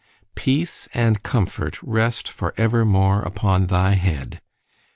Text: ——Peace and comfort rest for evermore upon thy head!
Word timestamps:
——Peace 0.33 0.89
and 0.95 1.21
comfort 1.21 1.77
rest 1.83 2.27
for 2.27 2.55
evermore 2.57 3.21
upon 3.21 3.67
thy 3.67 3.93
head! 3.93 4.41